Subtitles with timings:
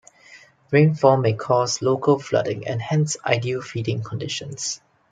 [0.71, 4.81] Rainfall may cause local flooding and hence ideal feeding conditions.